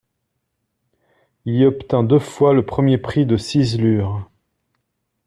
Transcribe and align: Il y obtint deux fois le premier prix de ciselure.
Il 1.45 1.53
y 1.53 1.63
obtint 1.63 2.01
deux 2.03 2.17
fois 2.17 2.53
le 2.55 2.65
premier 2.65 2.97
prix 2.97 3.27
de 3.27 3.37
ciselure. 3.37 4.27